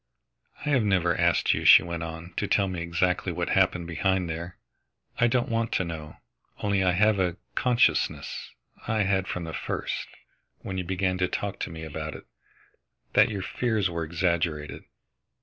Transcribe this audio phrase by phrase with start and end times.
[0.65, 4.27] "I have never asked you," she went on, "to tell me exactly what happened behind
[4.27, 4.57] there.
[5.19, 6.17] I don't want to know.
[6.57, 8.49] Only I have a consciousness
[8.87, 10.07] I had from the first,
[10.63, 12.25] when you began to talk to me about it
[13.13, 14.85] that your fears were exaggerated.